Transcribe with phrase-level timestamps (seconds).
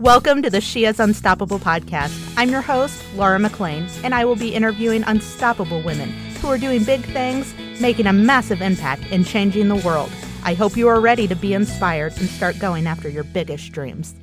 [0.00, 2.34] Welcome to the She is Unstoppable podcast.
[2.36, 6.10] I'm your host, Laura McLean, and I will be interviewing unstoppable women
[6.42, 10.12] who are doing big things, making a massive impact, and changing the world.
[10.44, 14.14] I hope you are ready to be inspired and start going after your biggest dreams.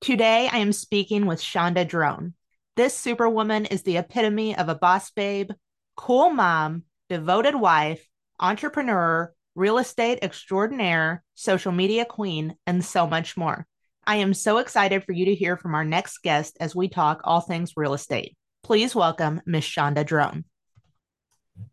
[0.00, 2.34] Today, I am speaking with Shonda Draughn.
[2.74, 5.52] This superwoman is the epitome of a boss babe,
[5.96, 8.04] cool mom, devoted wife,
[8.40, 13.68] entrepreneur, real estate extraordinaire, social media queen, and so much more.
[14.08, 17.22] I am so excited for you to hear from our next guest as we talk
[17.24, 18.36] all things real estate.
[18.62, 20.44] Please welcome Miss Shonda Draughn.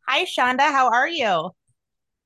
[0.07, 0.71] Hi, Shonda.
[0.71, 1.52] How are you?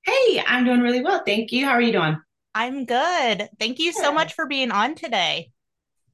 [0.05, 1.23] Hey, I'm doing really well.
[1.25, 1.65] Thank you.
[1.65, 2.17] How are you doing?
[2.55, 3.49] I'm good.
[3.59, 5.51] Thank you so much for being on today.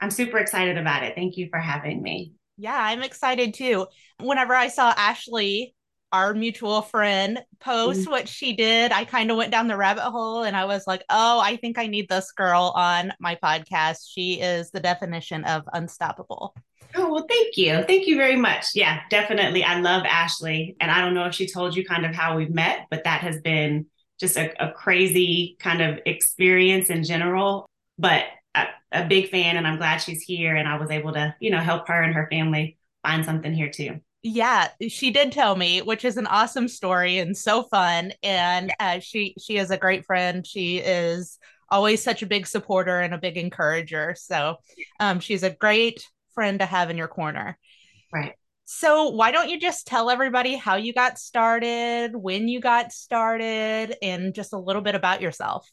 [0.02, 1.14] I'm super excited about it.
[1.14, 2.34] Thank you for having me.
[2.58, 3.86] Yeah, I'm excited too.
[4.20, 5.73] Whenever I saw Ashley
[6.13, 8.12] our mutual friend post mm-hmm.
[8.12, 11.03] what she did, I kind of went down the rabbit hole and I was like,
[11.09, 14.08] oh, I think I need this girl on my podcast.
[14.13, 16.55] She is the definition of unstoppable.
[16.95, 17.84] Oh, well, thank you.
[17.88, 18.67] Thank you very much.
[18.75, 19.64] Yeah, definitely.
[19.64, 20.75] I love Ashley.
[20.80, 23.22] And I don't know if she told you kind of how we've met, but that
[23.22, 23.88] has been
[24.19, 27.66] just a, a crazy kind of experience in general.
[27.97, 30.56] But a, a big fan, and I'm glad she's here.
[30.56, 33.72] And I was able to, you know, help her and her family find something here
[33.72, 34.00] too.
[34.25, 38.13] Yeah, she did tell me, which is an awesome story and so fun.
[38.23, 40.47] And uh, she she is a great friend.
[40.47, 41.38] She is
[41.69, 44.16] always such a big supporter and a big encourager.
[44.17, 44.57] So
[44.99, 47.57] um, she's a great friend to have in your corner.
[48.13, 48.33] Right.
[48.63, 53.97] So why don't you just tell everybody how you got started, when you got started,
[54.01, 55.69] and just a little bit about yourself?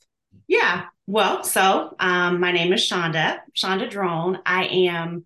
[0.48, 0.86] Yeah.
[1.06, 4.38] Well, so um, my name is Shonda, Shonda Draughn.
[4.44, 5.24] I am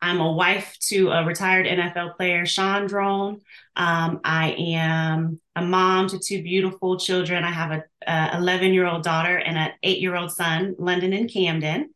[0.00, 3.40] I'm a wife to a retired NFL player, Shaun Draughn.
[3.74, 7.42] Um, I am a mom to two beautiful children.
[7.42, 11.30] I have a 11 year old daughter and an eight year old son, London and
[11.30, 11.90] Camden.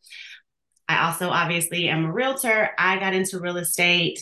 [0.89, 2.70] I also obviously am a realtor.
[2.77, 4.20] I got into real estate.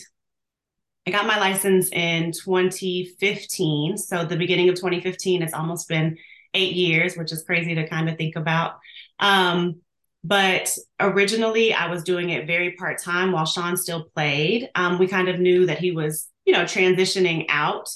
[1.07, 3.97] I got my license in 2015.
[3.97, 6.17] So the beginning of 2015, it's almost been
[6.53, 8.75] eight years, which is crazy to kind of think about.
[9.19, 9.81] Um,
[10.23, 14.69] but originally, I was doing it very part time while Shaun still played.
[14.75, 17.89] Um, we kind of knew that he was, you know, transitioning out.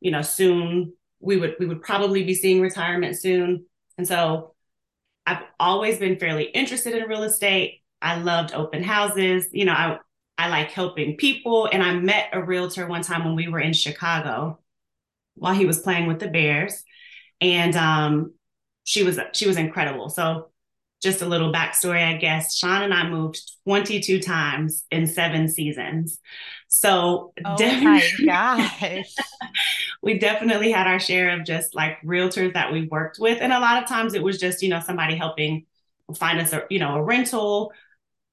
[0.00, 3.66] You know, soon we would we would probably be seeing retirement soon,
[3.98, 4.54] and so
[5.26, 7.82] I've always been fairly interested in real estate.
[8.00, 9.48] I loved open houses.
[9.52, 9.98] You know, I
[10.38, 13.72] I like helping people, and I met a realtor one time when we were in
[13.72, 14.60] Chicago
[15.34, 16.82] while he was playing with the Bears,
[17.40, 18.34] and um,
[18.84, 20.08] she was she was incredible.
[20.08, 20.50] So
[21.02, 22.56] just a little backstory, I guess.
[22.56, 26.18] Shaun and I moved 22 times in seven seasons.
[26.68, 29.14] So oh definitely, my gosh.
[30.02, 33.38] we definitely had our share of just like realtors that we worked with.
[33.40, 35.66] And a lot of times it was just, you know, somebody helping
[36.14, 37.72] find us a, you know, a rental,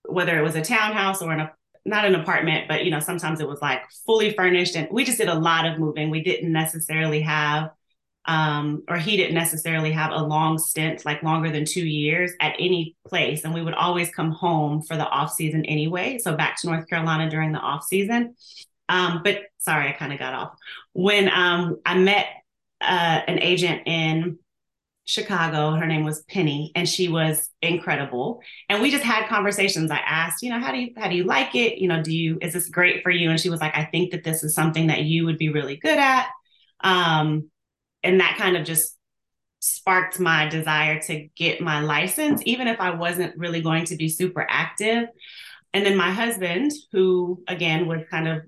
[0.07, 1.49] whether it was a townhouse or an
[1.85, 4.75] not an apartment, but you know, sometimes it was like fully furnished.
[4.75, 6.09] And we just did a lot of moving.
[6.09, 7.71] We didn't necessarily have
[8.25, 12.55] um, or he didn't necessarily have a long stint, like longer than two years at
[12.57, 13.43] any place.
[13.43, 16.17] And we would always come home for the off season anyway.
[16.19, 18.35] So back to North Carolina during the off season.
[18.87, 20.57] Um, but sorry, I kind of got off.
[20.93, 22.27] When um, I met
[22.79, 24.39] uh, an agent in
[25.05, 28.41] Chicago, her name was Penny, and she was incredible.
[28.69, 29.91] And we just had conversations.
[29.91, 31.77] I asked, you know, how do you how do you like it?
[31.77, 33.29] You know, do you is this great for you?
[33.29, 35.75] And she was like, I think that this is something that you would be really
[35.75, 36.27] good at.
[36.81, 37.49] Um,
[38.03, 38.97] and that kind of just
[39.59, 44.09] sparked my desire to get my license, even if I wasn't really going to be
[44.09, 45.07] super active.
[45.73, 48.41] And then my husband, who again was kind of,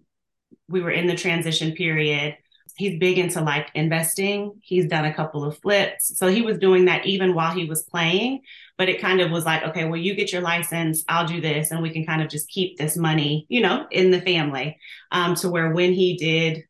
[0.68, 2.36] we were in the transition period.
[2.76, 4.60] He's big into like investing.
[4.62, 6.18] He's done a couple of flips.
[6.18, 8.42] So he was doing that even while he was playing.
[8.78, 11.72] But it kind of was like, okay, well, you get your license, I'll do this,
[11.72, 14.78] and we can kind of just keep this money, you know, in the family.
[15.14, 16.66] Um, to where when he did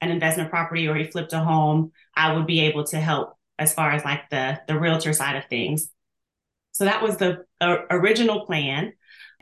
[0.00, 3.74] an investment property or he flipped a home, I would be able to help as
[3.74, 5.90] far as like the the realtor side of things.
[6.72, 8.92] So that was the uh, original plan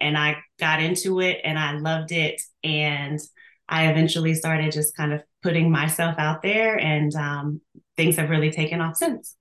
[0.01, 3.21] and I got into it and I loved it and
[3.69, 7.61] I eventually started just kind of putting myself out there and um,
[7.97, 9.37] things have really taken off since.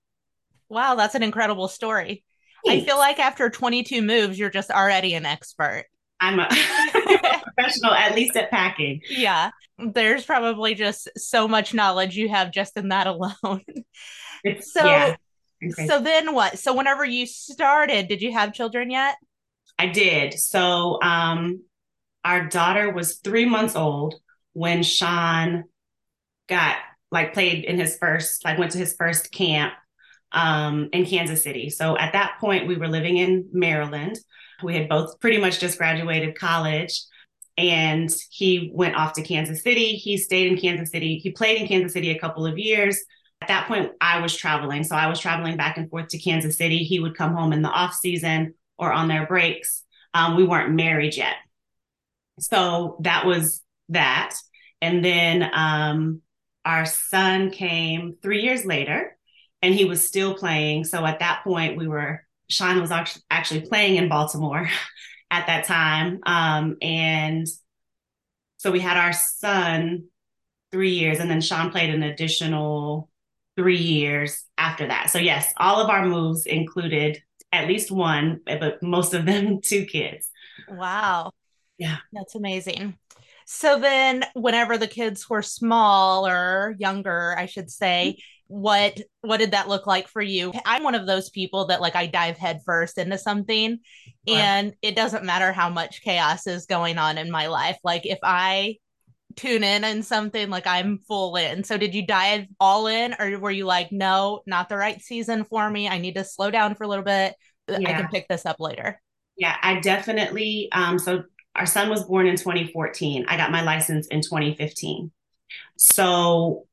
[0.69, 2.23] Wow, that's an incredible story.
[2.65, 2.83] Thanks.
[2.83, 5.85] I feel like after 22 moves, you're just already an expert.
[6.19, 6.47] I'm a
[7.55, 9.01] professional, at least at packing.
[9.09, 9.51] Yeah.
[9.77, 13.33] There's probably just so much knowledge you have just in that alone.
[14.43, 15.15] It's, so, yeah,
[15.87, 16.59] so then what?
[16.59, 19.15] So, whenever you started, did you have children yet?
[19.79, 20.39] I did.
[20.39, 21.63] So, um,
[22.23, 24.13] our daughter was three months old
[24.53, 25.63] when Shaun
[26.47, 26.77] got
[27.11, 29.73] like played in his first, like went to his first camp
[30.31, 31.69] um, in Kansas City.
[31.69, 34.17] So at that point, we were living in Maryland.
[34.63, 37.01] We had both pretty much just graduated college.
[37.57, 39.93] And he went off to Kansas City.
[39.93, 41.17] He stayed in Kansas City.
[41.17, 42.99] He played in Kansas City a couple of years.
[43.41, 44.83] At that point, I was traveling.
[44.83, 46.79] So I was traveling back and forth to Kansas City.
[46.79, 49.83] He would come home in the off season or on their breaks.
[50.13, 51.35] Um, we weren't married yet.
[52.39, 54.35] So that was that.
[54.81, 56.21] And then um,
[56.63, 59.16] our son came three years later
[59.67, 60.85] and he was still playing.
[60.85, 62.89] So at that point, we were, Shaun was
[63.29, 64.69] actually playing in Baltimore
[65.31, 66.21] at that time.
[66.25, 67.45] Um, and
[68.55, 70.05] so we had our son
[70.71, 73.09] three years, and then Shaun played an additional
[73.57, 75.09] three years after that.
[75.09, 77.21] So, yes, all of our moves included
[77.51, 80.29] at least one, but most of them two kids.
[80.69, 81.31] Wow.
[81.77, 81.97] Yeah.
[82.13, 82.97] That's amazing.
[83.45, 88.17] So then whenever the kids were small or younger, I should say,
[88.47, 90.51] what what did that look like for you?
[90.65, 93.79] I'm one of those people that like i dive headfirst into something
[94.27, 97.77] and it doesn't matter how much chaos is going on in my life.
[97.83, 98.77] Like if i
[99.35, 101.63] tune in and something like i'm full in.
[101.63, 105.43] So did you dive all in or were you like no not the right season
[105.45, 105.87] for me.
[105.87, 107.35] I need to slow down for a little bit.
[107.69, 107.89] Yeah.
[107.89, 109.01] i can pick this up later
[109.35, 111.23] yeah i definitely um so
[111.53, 115.11] our son was born in 2014 i got my license in 2015
[115.77, 116.65] so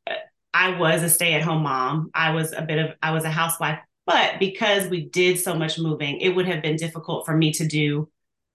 [0.54, 2.10] I was a stay at home mom.
[2.14, 5.78] I was a bit of, I was a housewife, but because we did so much
[5.78, 8.08] moving, it would have been difficult for me to do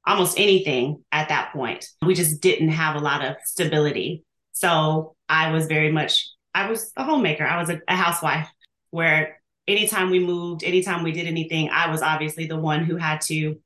[0.08, 1.90] almost anything at that point.
[2.02, 4.24] We just didn't have a lot of stability.
[4.54, 6.26] So I was very much,
[6.56, 7.46] I was a homemaker.
[7.46, 8.48] I was a, a housewife
[8.92, 13.22] where anytime we moved, anytime we did anything, I was obviously the one who had
[13.22, 13.60] to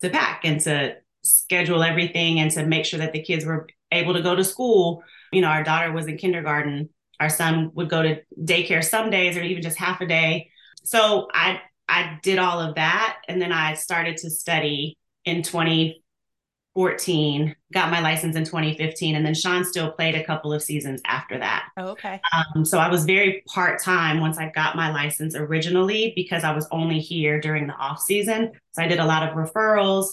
[0.00, 0.94] to pack and to
[1.24, 5.02] schedule everything and to make sure that the kids were able to go to school.
[5.32, 9.36] You know, our daughter was in kindergarten our son would go to daycare some days
[9.36, 10.50] or even just half a day.
[10.84, 17.56] So I I did all of that and then I started to study in 2014,
[17.72, 21.38] got my license in 2015 and then Shaun still played a couple of seasons after
[21.38, 21.70] that.
[21.78, 22.20] Oh, okay.
[22.32, 26.68] Um, so I was very part-time once I got my license originally because I was
[26.70, 28.52] only here during the off season.
[28.72, 30.08] So I did a lot of referrals.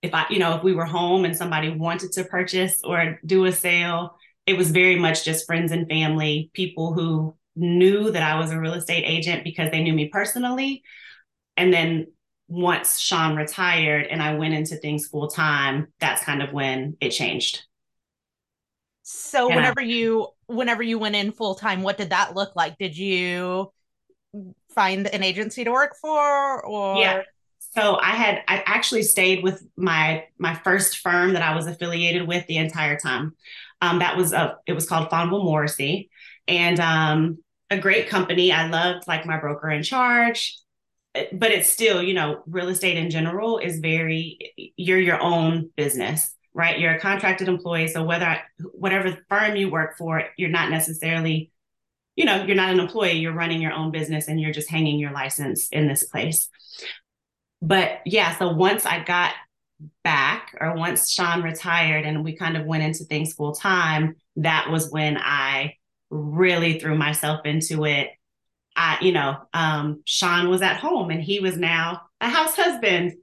[0.00, 3.44] If I, you know, if we were home and somebody wanted to purchase or do
[3.44, 4.16] a sale,
[4.48, 8.58] it was very much just friends and family, people who knew that I was a
[8.58, 10.82] real estate agent because they knew me personally.
[11.58, 12.06] And then
[12.48, 17.10] once Shaun retired and I went into things full time, that's kind of when it
[17.10, 17.62] changed.
[19.02, 22.78] So whenever you whenever you went in full time, what did that look like?
[22.78, 23.70] Did you
[24.74, 27.22] find an agency to work for or Yeah.
[27.74, 32.26] So I had I actually stayed with my my first firm that I was affiliated
[32.26, 33.34] with the entire time.
[33.80, 36.08] Um, that was a it was called Fonville Morisey,
[36.46, 37.38] and um,
[37.70, 38.52] a great company.
[38.52, 40.58] I loved like my broker in charge,
[41.32, 46.34] but it's still you know real estate in general is very you're your own business
[46.54, 46.80] right?
[46.80, 47.86] You're a contracted employee.
[47.86, 48.36] So whether
[48.72, 51.52] whatever firm you work for you're not necessarily
[52.16, 53.12] you know you're not an employee.
[53.12, 56.48] You're running your own business and you're just hanging your license in this place.
[57.62, 59.34] But yeah so once i got
[60.02, 64.70] back or once Shaun retired and we kind of went into things full time, that
[64.70, 65.74] was when I
[66.10, 68.10] really threw myself into it.
[68.76, 73.14] I, you know, um, Shaun was at home and he was now a house husband,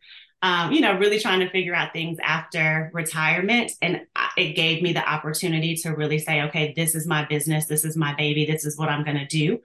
[0.42, 3.72] um, you know, really trying to figure out things after retirement.
[3.82, 4.02] And
[4.38, 7.68] it gave me the opportunity to really say, okay, this is my business.
[7.68, 8.46] This is my baby.
[8.46, 9.60] This is what I'm going to do.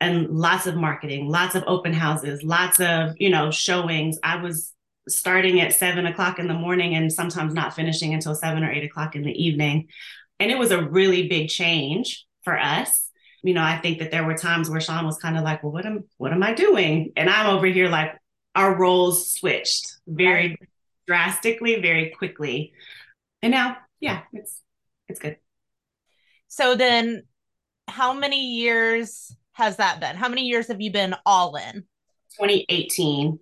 [0.00, 4.18] And lots of marketing, lots of open houses, lots of, you know, showings.
[4.22, 4.72] I was
[5.08, 8.84] starting at seven o'clock in the morning and sometimes not finishing until seven or eight
[8.84, 9.88] o'clock in the evening.
[10.40, 13.10] And it was a really big change for us.
[13.42, 15.72] You know, I think that there were times where Shaun was kind of like, well,
[15.72, 17.12] what am what am I doing?
[17.16, 18.18] And I'm over here like
[18.54, 20.68] our roles switched very right.
[21.06, 22.72] drastically, very quickly.
[23.42, 24.62] And now, yeah, it's
[25.08, 25.36] it's good.
[26.48, 27.24] So then
[27.88, 30.16] how many years has that been?
[30.16, 31.84] How many years have you been all in?
[32.40, 33.38] 2018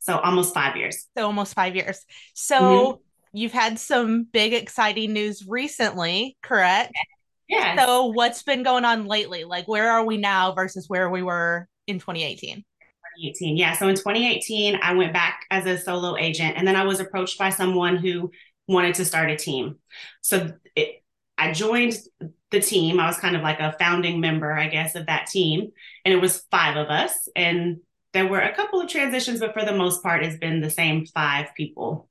[0.00, 1.06] so almost five years.
[1.16, 2.04] So almost five years.
[2.34, 3.38] So mm-hmm.
[3.38, 6.92] you've had some big exciting news recently, correct?
[7.48, 7.76] Yeah.
[7.76, 9.44] So what's been going on lately?
[9.44, 12.64] Like where are we now versus where we were in 2018?
[13.20, 13.56] 2018.
[13.56, 13.76] Yeah.
[13.76, 17.38] So in 2018, I went back as a solo agent and then I was approached
[17.38, 18.30] by someone who
[18.68, 19.76] wanted to start a team.
[20.22, 21.02] So it,
[21.36, 21.98] I joined
[22.50, 23.00] the team.
[23.00, 25.72] I was kind of like a founding member, I guess, of that team.
[26.04, 27.28] And it was five of us.
[27.34, 27.78] And
[28.12, 31.06] there were a couple of transitions, but for the most part, it's been the same
[31.06, 32.08] five people.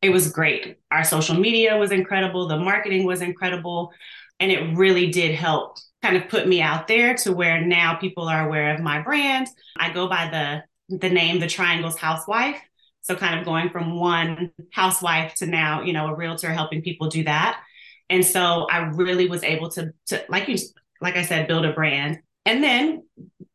[0.00, 0.78] It was great.
[0.90, 2.46] Our social media was incredible.
[2.46, 3.92] The marketing was incredible.
[4.40, 8.28] And it really did help kind of put me out there to where now people
[8.28, 9.48] are aware of my brand.
[9.78, 12.60] I go by the the name the Triangles Housewife.
[13.00, 17.08] So kind of going from one housewife to now, you know, a realtor helping people
[17.08, 17.60] do that.
[18.10, 20.58] And so I really was able to to like you
[21.00, 22.18] like I said build a brand.
[22.44, 23.04] And then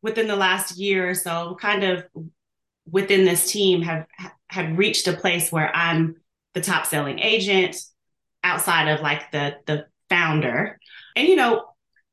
[0.02, 2.04] within the last year or so kind of
[2.90, 4.06] within this team have
[4.48, 6.16] have reached a place where I'm
[6.54, 7.76] the top selling agent
[8.42, 10.78] outside of like the the founder.
[11.16, 11.64] And you know,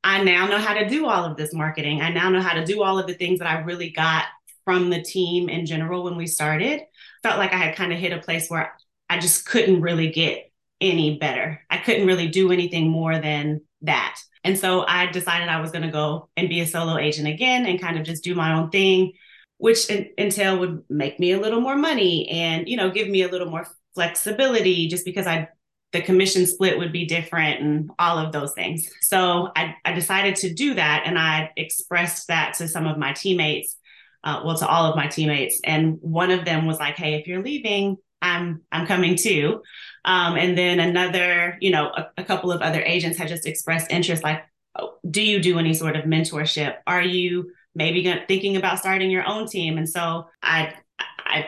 [0.03, 2.01] I now know how to do all of this marketing.
[2.01, 4.25] I now know how to do all of the things that I really got
[4.63, 6.82] from the team in general when we started.
[7.24, 8.74] Felt like I had kind of hit a place where
[9.10, 11.62] I just couldn't really get any better.
[11.70, 14.19] I couldn't really do anything more than that.
[14.43, 17.65] And so I decided I was going to go and be a solo agent again
[17.65, 19.13] and kind of just do my own thing,
[19.57, 23.24] which in, entail would make me a little more money and, you know, give me
[23.24, 25.50] a little more flexibility just because I
[25.93, 28.89] the commission split would be different and all of those things.
[29.01, 31.03] So I, I decided to do that.
[31.05, 33.77] And I expressed that to some of my teammates,
[34.24, 35.62] uh, well, to all of my teammates.
[35.63, 39.62] And one of them was like, Hey, if you're leaving, I'm, I'm coming too.
[40.05, 43.91] Um, and then another, you know, a, a couple of other agents had just expressed
[43.91, 44.43] interest, like,
[44.79, 46.75] oh, do you do any sort of mentorship?
[46.86, 49.77] Are you maybe thinking about starting your own team?
[49.77, 50.74] And so I,
[51.19, 51.48] I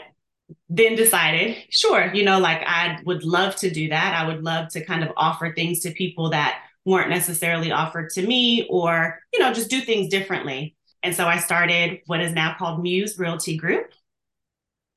[0.68, 4.14] then decided, sure, you know, like I would love to do that.
[4.14, 8.26] I would love to kind of offer things to people that weren't necessarily offered to
[8.26, 10.76] me or, you know, just do things differently.
[11.02, 13.94] And so I started what is now called Muse Realty Group.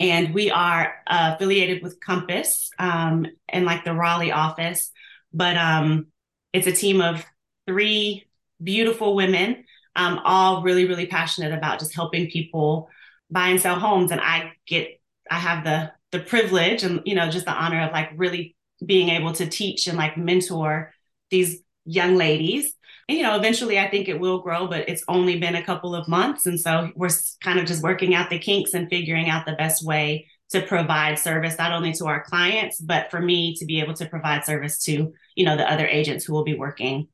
[0.01, 4.91] And we are uh, affiliated with Compass um, in like the Raleigh office.
[5.33, 6.07] But um,
[6.53, 7.25] it's a team of
[7.67, 8.27] three
[8.63, 9.65] beautiful women,
[9.97, 12.89] um, all really, really passionate about just helping people
[13.31, 14.11] buy and sell homes.
[14.11, 17.93] And I get I have the the privilege and you know just the honor of
[17.93, 20.93] like really being able to teach and like mentor
[21.31, 22.75] these young ladies.
[23.09, 25.95] And you know, eventually I think it will grow, but it's only been a couple
[25.95, 29.47] of months and so we're kind of just working out the kinks and figuring out
[29.47, 33.65] the best way to provide service not only to our clients but for me to
[33.65, 37.09] be able to provide service to, you know, the other agents who will be working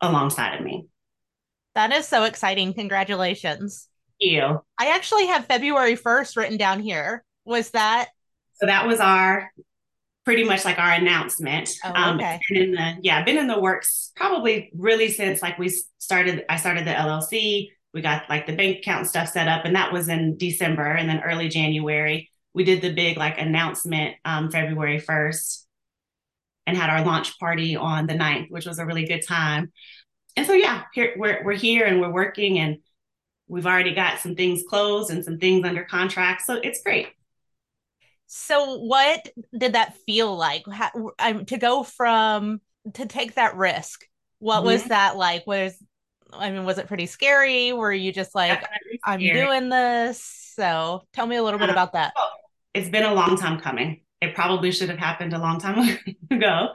[0.00, 0.86] alongside of me.
[1.74, 2.74] That is so exciting.
[2.74, 3.88] Congratulations.
[4.20, 4.60] Thank you.
[4.78, 8.08] I actually have February 1st written down here was that?
[8.54, 9.50] So that was our
[10.24, 11.70] pretty much like our announcement.
[11.84, 12.34] Oh, um, okay.
[12.34, 16.44] Um, been in the yeah, been in the works probably really since like we started.
[16.48, 17.68] I started the LLC.
[17.92, 21.08] We got like the bank account stuff set up, and that was in December, and
[21.08, 25.66] then early January we did the big like announcement um, February first,
[26.66, 29.72] and had our launch party on the 9th, which was a really good time.
[30.36, 32.78] And so yeah, here we're we're here and we're working and
[33.48, 36.42] we've already got some things closed and some things under contract.
[36.42, 37.08] So it's great.
[38.32, 40.62] So, what did that feel like?
[40.70, 42.60] How, um, to go from
[42.94, 44.06] to take that risk?
[44.38, 44.66] What mm-hmm.
[44.66, 45.48] was that like?
[45.48, 45.76] Was
[46.32, 47.72] I mean, was it pretty scary?
[47.72, 48.64] Were you just like,
[49.04, 50.22] I'm doing this?
[50.54, 52.12] So, tell me a little bit uh, about that.
[52.72, 54.02] It's been a long time coming.
[54.20, 55.98] It probably should have happened a long time
[56.30, 56.68] ago,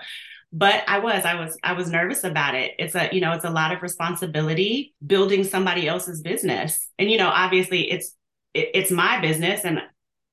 [0.52, 2.74] but I was, I was, I was nervous about it.
[2.80, 7.18] It's a, you know, it's a lot of responsibility building somebody else's business, and you
[7.18, 8.14] know, obviously, it's
[8.54, 9.80] it, it's my business, and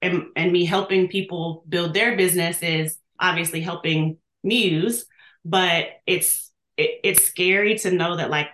[0.02, 5.06] and, and me helping people build their business is obviously helping Muse,
[5.44, 8.48] but it's it, it's scary to know that like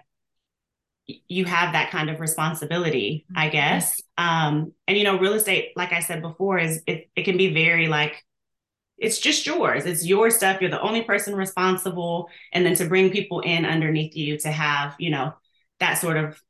[1.06, 3.52] you have that kind of responsibility, I mm-hmm.
[3.52, 4.02] guess.
[4.18, 7.52] Um, and you know, real estate, like I said before, is it, it can be
[7.52, 8.22] very like
[8.98, 9.86] it's just yours.
[9.86, 10.60] It's your stuff.
[10.60, 12.28] You're the only person responsible.
[12.52, 15.34] And then to bring people in underneath you to have, you know,
[15.78, 16.42] that sort of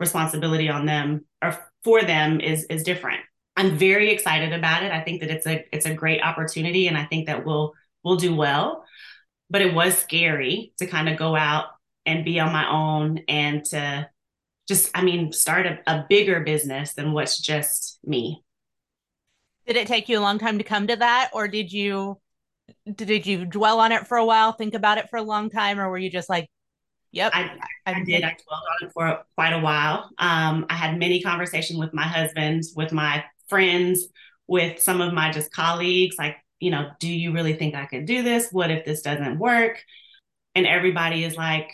[0.00, 3.20] responsibility on them or for them is is different.
[3.56, 4.92] I'm very excited about it.
[4.92, 8.16] I think that it's a it's a great opportunity and I think that we'll we'll
[8.16, 8.84] do well.
[9.50, 11.66] But it was scary to kind of go out
[12.06, 14.08] and be on my own and to
[14.68, 18.42] just I mean start a, a bigger business than what's just me.
[19.66, 22.18] Did it take you a long time to come to that or did you
[22.92, 25.78] did you dwell on it for a while, think about it for a long time
[25.78, 26.48] or were you just like
[27.12, 27.32] Yep.
[27.34, 27.50] I,
[27.84, 28.24] I did.
[28.24, 30.08] I dwelled on it for quite a while.
[30.18, 34.06] Um, I had many conversations with my husband, with my friends,
[34.46, 38.06] with some of my just colleagues, like, you know, do you really think I could
[38.06, 38.48] do this?
[38.50, 39.84] What if this doesn't work?
[40.54, 41.70] And everybody is like,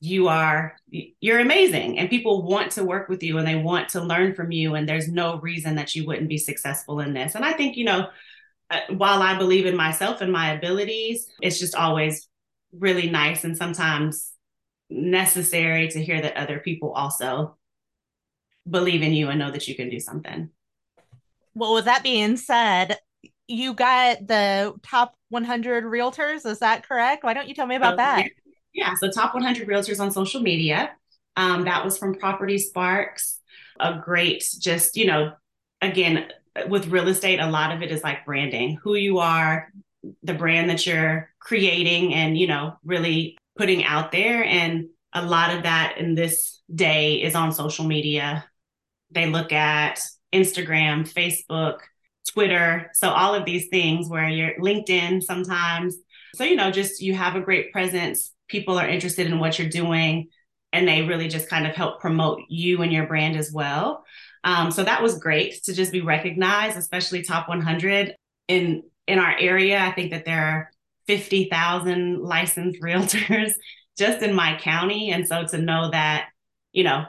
[0.00, 4.00] you are you're amazing and people want to work with you and they want to
[4.02, 7.44] learn from you and there's no reason that you wouldn't be successful in this and
[7.44, 8.08] i think you know
[8.70, 12.28] uh, while i believe in myself and my abilities it's just always
[12.72, 14.32] really nice and sometimes
[14.90, 17.56] necessary to hear that other people also
[18.68, 20.50] believe in you and know that you can do something
[21.54, 22.98] well, with that being said,
[23.48, 26.46] you got the top 100 realtors.
[26.46, 27.24] Is that correct?
[27.24, 28.30] Why don't you tell me about that?
[28.72, 28.94] Yeah.
[28.94, 30.92] So, top 100 realtors on social media.
[31.36, 33.40] Um, that was from Property Sparks.
[33.80, 35.32] A great, just, you know,
[35.80, 36.30] again,
[36.68, 39.72] with real estate, a lot of it is like branding, who you are,
[40.22, 44.44] the brand that you're creating, and, you know, really putting out there.
[44.44, 48.44] And a lot of that in this day is on social media.
[49.10, 50.00] They look at
[50.32, 51.80] Instagram, Facebook,
[52.30, 52.90] Twitter.
[52.94, 55.96] So, all of these things where you're LinkedIn sometimes.
[56.34, 58.32] So, you know, just you have a great presence.
[58.48, 60.28] People are interested in what you're doing,
[60.72, 64.04] and they really just kind of help promote you and your brand as well.
[64.44, 68.16] Um, so that was great to just be recognized, especially top 100
[68.48, 69.80] in in our area.
[69.80, 70.70] I think that there are
[71.06, 73.52] 50,000 licensed realtors
[73.98, 76.28] just in my county, and so to know that
[76.72, 77.04] you know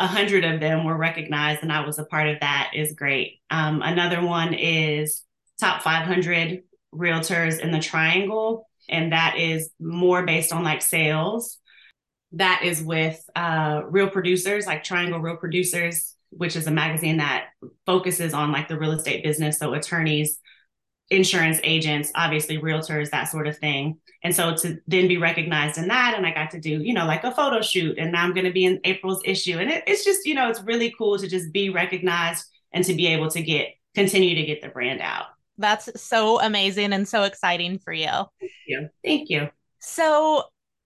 [0.00, 3.40] a hundred of them were recognized and I was a part of that is great.
[3.50, 5.22] Um, another one is
[5.60, 6.62] top 500
[6.94, 8.66] realtors in the triangle.
[8.88, 11.58] And that is more based on like sales.
[12.32, 17.48] That is with uh, real producers like Triangle Real Producers, which is a magazine that
[17.84, 19.58] focuses on like the real estate business.
[19.58, 20.38] So attorneys,
[21.10, 23.98] insurance agents, obviously realtors, that sort of thing.
[24.22, 27.06] And so to then be recognized in that, and I got to do, you know,
[27.06, 29.58] like a photo shoot, and now I'm going to be in April's issue.
[29.58, 32.94] And it, it's just, you know, it's really cool to just be recognized and to
[32.94, 35.26] be able to get, continue to get the brand out.
[35.58, 38.06] That's so amazing and so exciting for you.
[38.06, 38.88] Thank you.
[39.04, 39.48] Thank you.
[39.80, 40.44] So,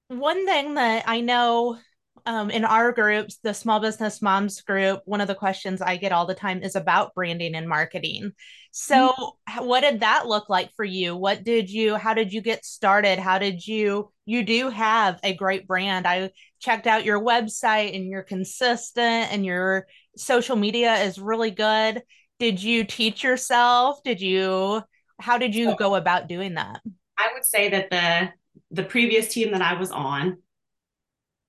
[0.09, 1.79] one thing that I know
[2.27, 6.13] um, in our groups, the small business moms group, one of the questions I get
[6.13, 8.33] all the time is about branding and marketing.
[8.71, 9.65] So, mm-hmm.
[9.67, 11.17] what did that look like for you?
[11.17, 13.19] What did you, how did you get started?
[13.19, 16.07] How did you, you do have a great brand.
[16.07, 22.03] I checked out your website and you're consistent and your social media is really good.
[22.39, 24.03] Did you teach yourself?
[24.03, 24.83] Did you,
[25.21, 26.81] how did you go about doing that?
[27.19, 28.31] I would say that the,
[28.71, 30.39] the previous team that I was on,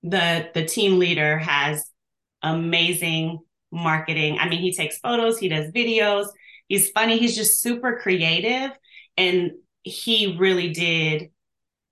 [0.02, 1.90] the the team leader has
[2.42, 3.38] amazing
[3.72, 4.38] marketing.
[4.38, 6.26] I mean, he takes photos, he does videos,
[6.68, 8.70] he's funny, he's just super creative
[9.16, 11.30] and he really did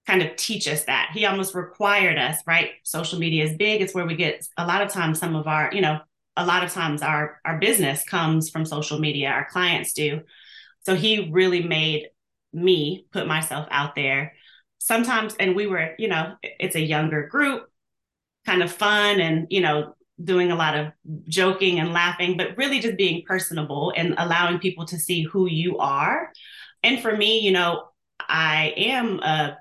[0.07, 1.11] kind of teach us that.
[1.14, 2.71] He almost required us, right?
[2.83, 3.81] Social media is big.
[3.81, 6.01] It's where we get a lot of times some of our, you know,
[6.37, 10.21] a lot of times our our business comes from social media, our clients do.
[10.85, 12.09] So he really made
[12.53, 14.35] me put myself out there.
[14.79, 17.71] Sometimes and we were, you know, it's a younger group
[18.46, 20.92] kind of fun and, you know, doing a lot of
[21.28, 25.78] joking and laughing, but really just being personable and allowing people to see who you
[25.78, 26.30] are.
[26.83, 27.88] And for me, you know,
[28.20, 29.59] I am a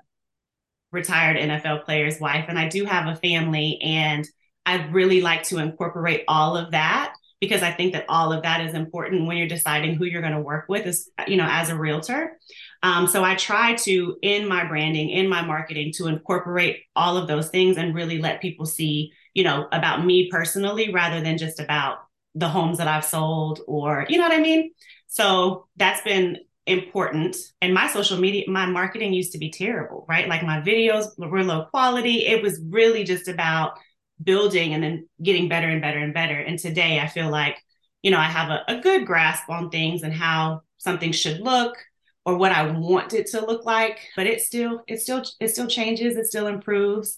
[0.92, 4.26] retired NFL player's wife and I do have a family and
[4.64, 8.60] I really like to incorporate all of that because I think that all of that
[8.60, 11.70] is important when you're deciding who you're going to work with as you know as
[11.70, 12.38] a realtor.
[12.82, 17.28] Um, so I try to in my branding, in my marketing, to incorporate all of
[17.28, 21.60] those things and really let people see you know about me personally rather than just
[21.60, 21.98] about
[22.34, 24.72] the homes that I've sold or you know what I mean.
[25.06, 27.36] So that's been important.
[27.60, 30.28] And my social media, my marketing used to be terrible, right?
[30.28, 32.26] Like my videos were low quality.
[32.26, 33.78] It was really just about
[34.22, 36.38] building and then getting better and better and better.
[36.38, 37.58] And today I feel like,
[38.02, 41.76] you know, I have a, a good grasp on things and how something should look
[42.24, 44.00] or what I want it to look like.
[44.16, 47.16] But it still, it still, it still changes, it still improves.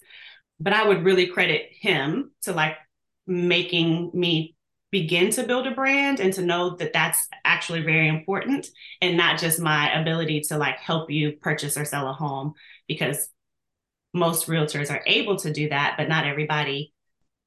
[0.58, 2.76] But I would really credit him to like
[3.26, 4.56] making me
[4.90, 8.68] begin to build a brand and to know that that's actually very important
[9.02, 12.54] and not just my ability to like help you purchase or sell a home
[12.86, 13.28] because
[14.16, 16.92] most realtors are able to do that, but not everybody,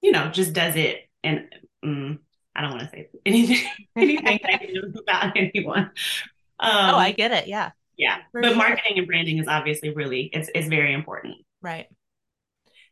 [0.01, 1.09] you know, just does it.
[1.23, 1.47] And
[1.83, 2.19] mm,
[2.55, 5.91] I don't want to say anything, anything negative about anyone.
[6.59, 7.47] Um, oh, I get it.
[7.47, 7.71] Yeah.
[7.97, 8.17] Yeah.
[8.31, 8.57] For but sure.
[8.57, 11.35] marketing and branding is obviously really, it's, it's very important.
[11.61, 11.87] Right.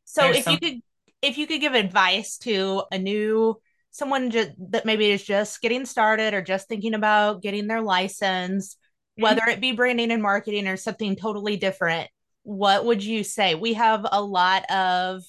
[0.06, 0.82] So There's if some- you could,
[1.22, 3.60] if you could give advice to a new
[3.92, 8.76] someone just, that maybe is just getting started or just thinking about getting their license,
[8.76, 9.24] mm-hmm.
[9.24, 12.08] whether it be branding and marketing or something totally different,
[12.48, 13.56] what would you say?
[13.56, 15.22] We have a lot of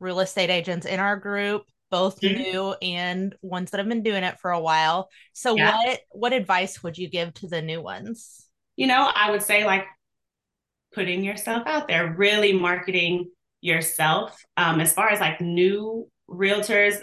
[0.00, 2.40] real estate agents in our group, both mm-hmm.
[2.40, 5.10] new and ones that have been doing it for a while.
[5.34, 5.76] So yeah.
[5.76, 8.46] what what advice would you give to the new ones?
[8.76, 9.84] You know, I would say like
[10.94, 14.34] putting yourself out there, really marketing yourself.
[14.56, 16.96] Um, as far as like new realtors,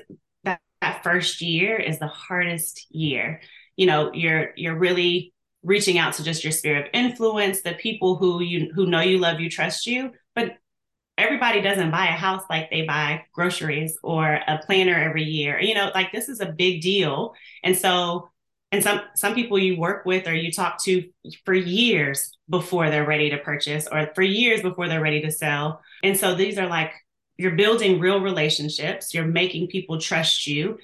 [0.43, 3.41] that, that first year is the hardest year.
[3.75, 8.15] You know, you're you're really reaching out to just your sphere of influence, the people
[8.15, 10.11] who you who know you, love you, trust you.
[10.35, 10.57] But
[11.17, 15.59] everybody doesn't buy a house like they buy groceries or a planner every year.
[15.59, 17.33] You know, like this is a big deal.
[17.63, 18.29] And so
[18.71, 21.09] and some some people you work with or you talk to
[21.45, 25.81] for years before they're ready to purchase or for years before they're ready to sell.
[26.03, 26.91] And so these are like
[27.37, 30.77] you're building real relationships, you're making people trust you.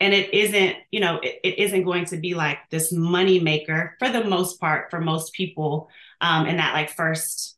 [0.00, 3.96] And it isn't, you know, it, it isn't going to be like this money maker
[3.98, 5.88] for the most part for most people
[6.20, 7.56] um, in that like first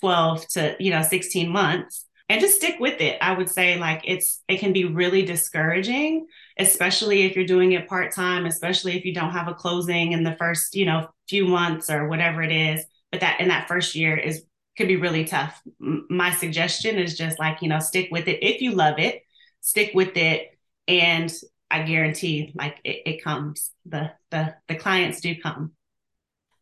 [0.00, 3.18] 12 to, you know, 16 months and just stick with it.
[3.20, 7.88] I would say like it's it can be really discouraging, especially if you're doing it
[7.88, 11.90] part-time, especially if you don't have a closing in the first, you know, few months
[11.90, 12.84] or whatever it is.
[13.10, 14.44] But that in that first year is
[14.76, 15.60] could be really tough.
[15.80, 18.44] My suggestion is just like, you know, stick with it.
[18.44, 19.22] If you love it,
[19.60, 20.56] stick with it.
[20.86, 21.32] And
[21.70, 23.70] I guarantee like it, it comes.
[23.86, 25.72] The the the clients do come.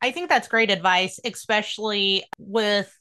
[0.01, 2.93] I think that's great advice, especially with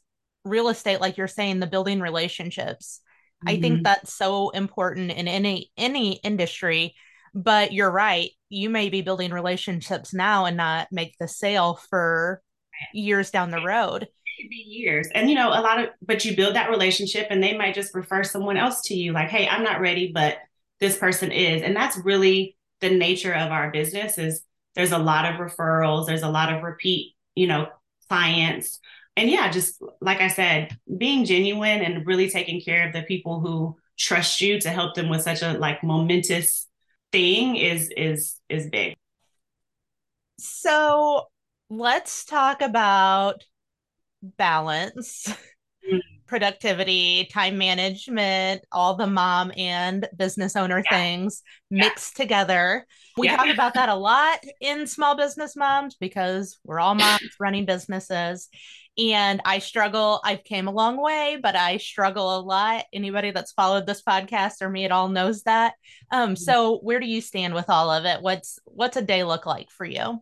[0.47, 3.01] real estate like you're saying the building relationships
[3.45, 3.49] mm-hmm.
[3.49, 3.83] i think mm-hmm.
[3.83, 6.95] that's so important in any any industry
[7.33, 12.41] but you're right you may be building relationships now and not make the sale for
[12.93, 16.23] years down the road it could be years and you know a lot of but
[16.23, 19.47] you build that relationship and they might just refer someone else to you like hey
[19.47, 20.37] i'm not ready but
[20.79, 24.43] this person is and that's really the nature of our business is
[24.75, 27.67] there's a lot of referrals there's a lot of repeat you know
[28.07, 28.79] clients
[29.17, 33.39] and yeah, just like I said, being genuine and really taking care of the people
[33.39, 36.67] who trust you to help them with such a like momentous
[37.11, 38.95] thing is is is big.
[40.37, 41.25] So
[41.71, 43.43] let's talk about
[44.21, 45.97] balance, mm-hmm.
[46.27, 50.97] Productivity, time management, all the mom and business owner yeah.
[50.97, 52.23] things mixed yeah.
[52.23, 52.85] together.
[53.17, 53.37] We yeah.
[53.37, 58.49] talk about that a lot in small business moms because we're all moms running businesses
[58.97, 60.19] and I struggle.
[60.23, 62.85] I've came a long way, but I struggle a lot.
[62.91, 65.75] Anybody that's followed this podcast or me at all knows that.
[66.11, 66.35] Um, mm-hmm.
[66.35, 68.21] so where do you stand with all of it?
[68.21, 70.21] What's what's a day look like for you?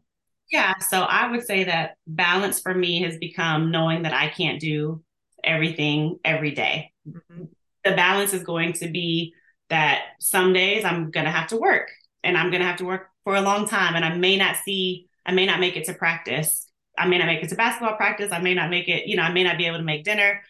[0.52, 4.60] Yeah, so I would say that balance for me has become knowing that I can't
[4.60, 5.02] do
[5.45, 6.91] everything every day.
[7.08, 7.45] Mm-hmm.
[7.84, 9.34] The balance is going to be
[9.69, 11.89] that some days I'm going to have to work
[12.23, 14.58] and I'm going to have to work for a long time and I may not
[14.63, 16.65] see I may not make it to practice
[16.97, 18.31] I may not make it to basketball practice.
[18.31, 20.41] I may not make it, you know, I may not be able to make dinner.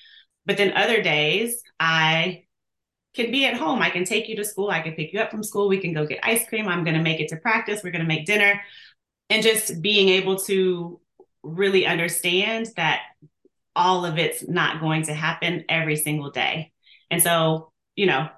[0.46, 2.44] But then other days, I
[3.16, 3.82] can be at home.
[3.82, 4.70] I can take you to school.
[4.70, 5.68] I can pick you up from school.
[5.68, 6.68] We can go get ice cream.
[6.68, 7.82] I'm going to make it to practice.
[7.84, 8.62] We're going to make dinner.
[9.30, 11.00] And just being able to
[11.42, 13.02] really understand that
[13.76, 16.72] all of it's not going to happen every single day.
[17.12, 18.30] And so, you know,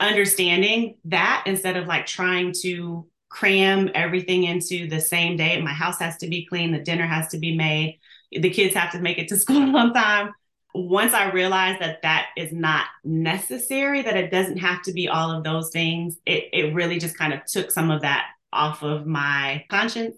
[0.00, 5.60] understanding that instead of like trying to cram everything into the same day.
[5.60, 7.98] My house has to be clean, the dinner has to be made,
[8.32, 10.32] the kids have to make it to school on time.
[10.74, 15.30] Once I realized that that is not necessary, that it doesn't have to be all
[15.30, 19.06] of those things, it, it really just kind of took some of that off of
[19.06, 20.16] my conscience.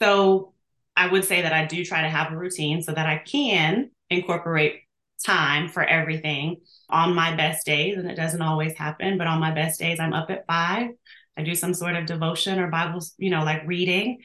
[0.00, 0.51] So
[0.96, 3.90] I would say that I do try to have a routine so that I can
[4.10, 4.80] incorporate
[5.24, 6.56] time for everything
[6.90, 7.96] on my best days.
[7.96, 10.90] And it doesn't always happen, but on my best days, I'm up at five.
[11.36, 14.18] I do some sort of devotion or Bibles, you know, like reading.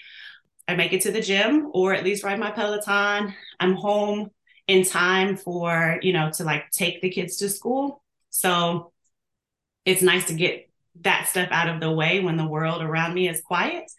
[0.68, 3.34] I make it to the gym or at least ride my Peloton.
[3.60, 4.32] I'm home
[4.68, 8.04] in time for, you know, to like take the kids to school.
[8.30, 8.92] So
[9.86, 10.70] it's nice to get
[11.02, 13.90] that stuff out of the way when the world around me is quiet.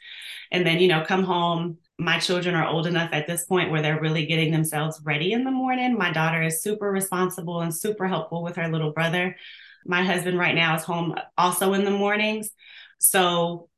[0.50, 1.78] And then, you know, come home.
[1.98, 5.42] My children are old enough at this point where they're really getting themselves ready in
[5.42, 5.98] the morning.
[5.98, 9.36] My daughter is super responsible and super helpful with her little brother.
[9.84, 12.50] My husband right now is home also in the mornings.
[12.98, 13.68] So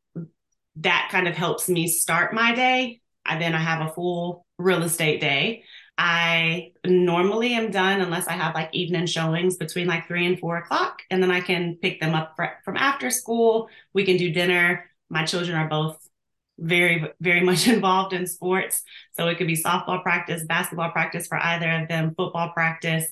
[0.76, 3.00] that kind of helps me start my day.
[3.24, 5.64] I then I have a full real estate day.
[5.96, 10.56] I normally am done unless I have like evening showings between like three and four
[10.56, 11.02] o'clock.
[11.10, 13.68] And then I can pick them up for, from after school.
[13.92, 14.90] We can do dinner.
[15.10, 16.06] My children are both
[16.60, 18.82] very, very much involved in sports.
[19.12, 23.06] So it could be softball practice, basketball practice for either of them, football practice.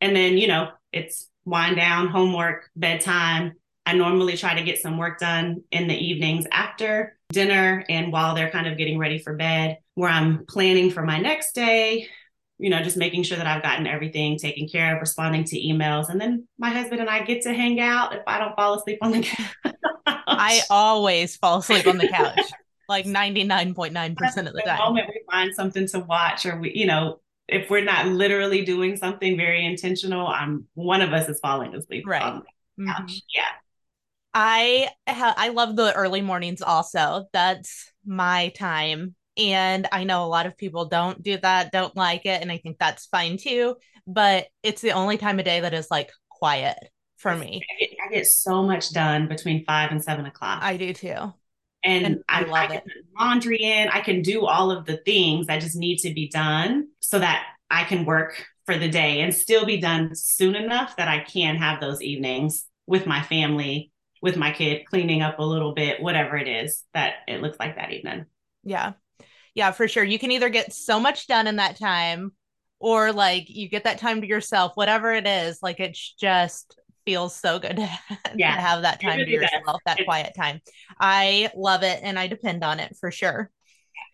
[0.00, 3.52] And then, you know, it's wind down, homework, bedtime,
[3.86, 8.34] I normally try to get some work done in the evenings after dinner and while
[8.34, 12.08] they're kind of getting ready for bed, where I'm planning for my next day,
[12.58, 16.08] you know, just making sure that I've gotten everything taken care of, responding to emails.
[16.08, 18.98] And then my husband and I get to hang out if I don't fall asleep
[19.02, 19.74] on the couch.
[20.06, 22.40] I always fall asleep on the couch.
[22.88, 24.76] Like 99.9% of the time.
[24.78, 28.64] The moment we find something to watch or we, you know, if we're not literally
[28.64, 32.22] doing something very intentional, I'm one of us is falling asleep right.
[32.22, 32.42] on
[32.78, 33.02] the couch.
[33.02, 33.16] Mm-hmm.
[33.34, 33.42] Yeah.
[34.34, 37.26] I ha- I love the early mornings also.
[37.32, 39.14] That's my time.
[39.36, 42.40] And I know a lot of people don't do that, don't like it.
[42.40, 43.76] And I think that's fine too.
[44.06, 46.76] But it's the only time of day that is like quiet
[47.16, 47.62] for me.
[47.70, 50.62] I get, I get so much done between five and seven o'clock.
[50.62, 51.32] I do too.
[51.84, 52.84] And, and I, I, love I it.
[53.18, 53.88] laundry in.
[53.88, 57.44] I can do all of the things that just need to be done so that
[57.70, 61.56] I can work for the day and still be done soon enough that I can
[61.56, 63.92] have those evenings with my family,
[64.22, 67.76] with my kid, cleaning up a little bit, whatever it is that it looks like
[67.76, 68.26] that evening.
[68.62, 68.92] Yeah.
[69.54, 70.02] Yeah, for sure.
[70.02, 72.32] You can either get so much done in that time
[72.80, 77.34] or like you get that time to yourself, whatever it is, like it's just feels
[77.34, 77.88] so good to,
[78.36, 78.58] yeah.
[78.58, 80.60] have that time to yourself, that quiet time.
[80.98, 83.50] I love it and I depend on it for sure.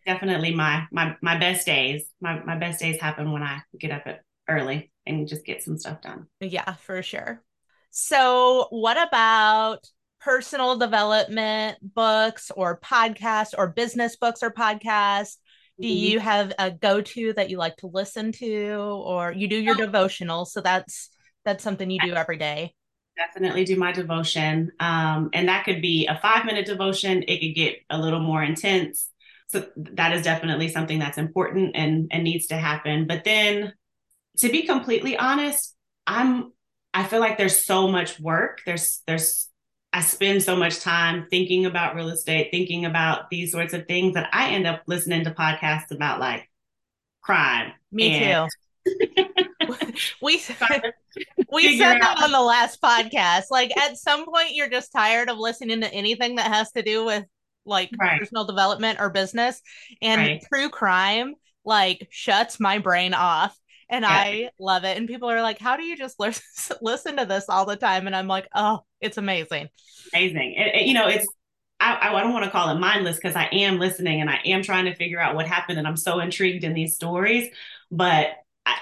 [0.07, 2.05] Definitely my my my best days.
[2.21, 5.79] My my best days happen when I get up at early and just get some
[5.79, 6.27] stuff done.
[6.41, 7.43] Yeah, for sure.
[7.91, 9.87] So, what about
[10.21, 15.37] personal development books or podcasts or business books or podcasts?
[15.81, 15.97] Do mm-hmm.
[15.97, 18.75] you have a go-to that you like to listen to
[19.05, 21.09] or you do your devotional so that's
[21.45, 22.75] that's something you do every day?
[23.21, 24.73] Definitely do my devotion.
[24.81, 27.23] Um, and that could be a five minute devotion.
[27.29, 29.11] It could get a little more intense.
[29.49, 33.07] So that is definitely something that's important and, and needs to happen.
[33.07, 33.75] But then
[34.39, 36.53] to be completely honest, I'm
[36.95, 38.63] I feel like there's so much work.
[38.65, 39.49] There's there's
[39.93, 44.15] I spend so much time thinking about real estate, thinking about these sorts of things
[44.15, 46.49] that I end up listening to podcasts about like
[47.21, 47.73] crime.
[47.93, 48.51] Me and-
[48.87, 49.25] too.
[50.23, 50.35] we
[51.53, 53.45] we said that on the last podcast.
[53.51, 57.05] Like at some point you're just tired of listening to anything that has to do
[57.05, 57.25] with
[57.67, 58.21] like right.
[58.21, 59.61] personal development or business
[60.01, 60.45] and right.
[60.53, 63.55] true crime like shuts my brain off
[63.91, 64.11] and yeah.
[64.11, 64.97] I love it.
[64.97, 68.07] And people are like, "How do you just listen listen to this all the time?"
[68.07, 69.69] And I'm like, "Oh, it's amazing,
[70.15, 71.27] amazing." It, it, you know, it's
[71.81, 74.63] I, I don't want to call it mindless because I am listening and I am
[74.63, 77.49] trying to figure out what happened, and I'm so intrigued in these stories.
[77.91, 78.29] But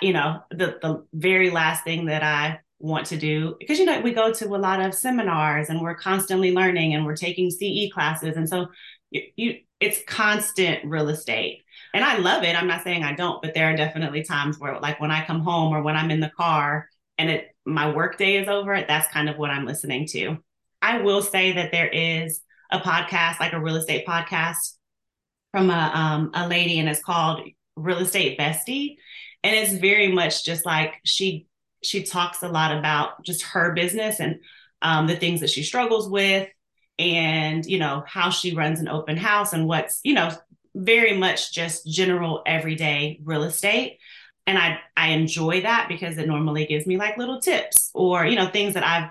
[0.03, 4.01] you know, the the very last thing that I want to do because you know
[4.01, 7.93] we go to a lot of seminars and we're constantly learning and we're taking CE
[7.93, 8.69] classes, and so
[9.11, 11.63] you, you it's constant real estate
[11.95, 12.55] and I love it.
[12.55, 15.41] I'm not saying I don't, but there are definitely times where, like, when I come
[15.41, 19.13] home or when I'm in the car and it my work day is over, that's
[19.13, 20.39] kind of what I'm listening to.
[20.81, 24.75] I will say that there is a podcast, like a real estate podcast,
[25.51, 27.41] from a um, a lady, and it's called
[27.77, 28.97] Real Estate Bestie,
[29.43, 31.47] and it's very much just like she
[31.83, 34.41] she talks a lot about just her business and
[34.83, 36.49] um, the things that she struggles with
[36.99, 40.31] and you know how she runs an open house and what's you know
[40.75, 43.99] very much just general everyday real estate.
[44.47, 48.37] And i i enjoy that because it normally gives me like little tips or you
[48.37, 49.11] know things that i've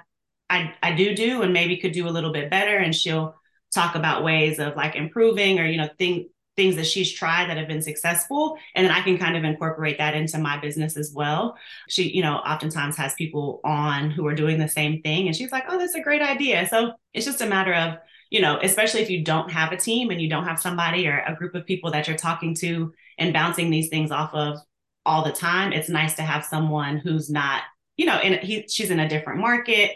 [0.49, 2.77] i i do do and maybe could do a little bit better.
[2.77, 3.35] And she'll
[3.73, 7.55] talk about ways of like improving or you know thing, things that she's tried that
[7.55, 11.13] have been successful and then i can kind of incorporate that into my business as
[11.13, 11.55] well
[11.87, 15.51] she you know oftentimes has people on who are doing the same thing and she's
[15.51, 17.97] like oh that's a great idea so it's just a matter of
[18.29, 21.23] you know, especially if you don't have a team and you don't have somebody or
[21.25, 24.59] a group of people that you're talking to and bouncing these things off of
[25.05, 27.63] all the time, it's nice to have someone who's not,
[27.95, 29.91] you know, and he she's in a different market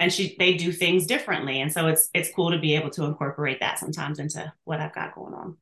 [0.00, 1.60] and she they do things differently.
[1.60, 4.94] And so it's it's cool to be able to incorporate that sometimes into what I've
[4.94, 5.56] got going on.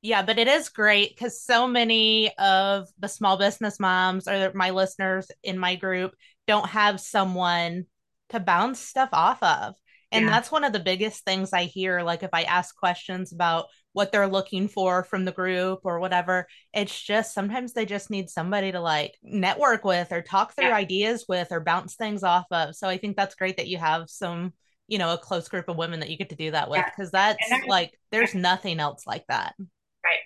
[0.00, 4.70] Yeah, but it is great because so many of the small business moms or my
[4.70, 6.14] listeners in my group
[6.46, 7.86] don't have someone
[8.30, 9.74] to bounce stuff off of.
[10.10, 10.30] And yeah.
[10.30, 12.02] that's one of the biggest things I hear.
[12.02, 16.46] Like if I ask questions about what they're looking for from the group or whatever,
[16.72, 20.76] it's just sometimes they just need somebody to like network with or talk through yeah.
[20.76, 22.74] ideas with or bounce things off of.
[22.74, 24.54] So I think that's great that you have some,
[24.86, 27.10] you know, a close group of women that you get to do that with because
[27.12, 27.34] yeah.
[27.34, 29.54] that's like there's nothing else like that.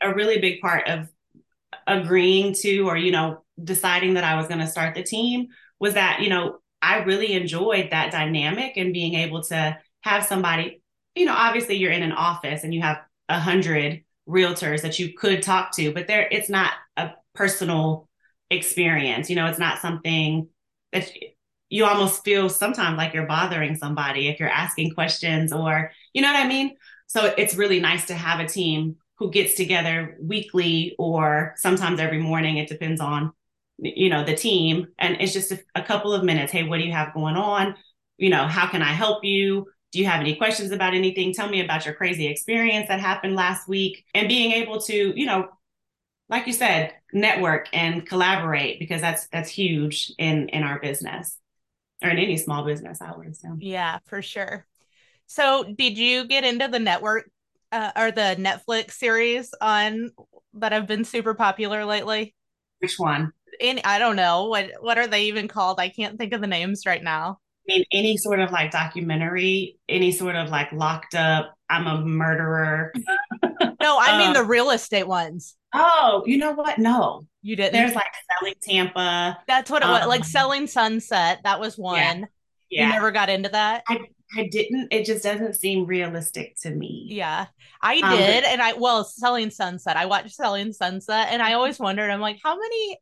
[0.00, 1.08] A really big part of
[1.86, 5.48] agreeing to or, you know, deciding that I was going to start the team
[5.80, 10.82] was that, you know, I really enjoyed that dynamic and being able to have somebody,
[11.14, 15.14] you know, obviously you're in an office and you have a hundred realtors that you
[15.14, 18.08] could talk to, but there it's not a personal
[18.50, 19.30] experience.
[19.30, 20.48] You know, it's not something
[20.92, 21.10] that
[21.68, 26.32] you almost feel sometimes like you're bothering somebody if you're asking questions or you know
[26.32, 26.76] what I mean?
[27.06, 32.18] So it's really nice to have a team who gets together weekly or sometimes every
[32.18, 32.56] morning.
[32.56, 33.32] It depends on
[33.78, 34.88] you know the team.
[34.98, 36.52] And it's just a, a, couple of minutes.
[36.52, 37.74] Hey what do you have going on?
[38.18, 39.66] You know how can i help you?
[39.92, 41.34] Do you have any questions about anything?
[41.34, 44.04] Tell me about your crazy experience that happened last week.
[44.14, 45.48] And being able to you know
[46.28, 51.38] like you said network and collaborate because that's that's huge in in our business
[52.02, 53.58] or in any small business i would assume.
[53.60, 54.66] Yeah for sure.
[55.26, 57.30] So did you get into the network
[57.72, 60.10] uh, or the netflix series on
[60.54, 62.34] that have been super popular lately
[62.80, 65.80] which one any I don't know what what are they even called?
[65.80, 67.38] I can't think of the names right now.
[67.68, 72.00] I mean, any sort of like documentary, any sort of like locked up, I'm a
[72.00, 72.92] murderer.
[73.80, 75.54] no, I mean um, the real estate ones.
[75.72, 76.78] Oh, you know what?
[76.78, 77.26] No.
[77.40, 77.72] You didn't.
[77.72, 79.38] There's like selling Tampa.
[79.48, 80.06] That's what it was.
[80.06, 81.40] Like um, selling Sunset.
[81.44, 81.96] That was one.
[81.96, 82.24] Yeah.
[82.70, 82.86] yeah.
[82.86, 83.82] You never got into that?
[83.88, 84.00] I
[84.36, 84.88] I didn't.
[84.90, 87.06] It just doesn't seem realistic to me.
[87.10, 87.46] Yeah,
[87.80, 89.96] I um, did, and I well, Selling Sunset.
[89.96, 92.10] I watched Selling Sunset, and I always wondered.
[92.10, 92.98] I'm like, how many?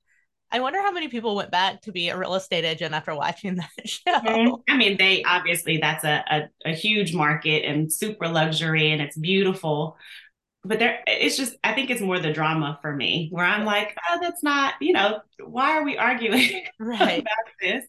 [0.52, 3.54] I wonder how many people went back to be a real estate agent after watching
[3.76, 4.18] that show.
[4.18, 4.54] Mm-hmm.
[4.68, 9.16] I mean, they obviously that's a, a, a huge market and super luxury, and it's
[9.16, 9.96] beautiful.
[10.62, 13.96] But there, it's just I think it's more the drama for me, where I'm like,
[14.10, 17.20] oh, that's not, you know, why are we arguing right.
[17.20, 17.84] about this?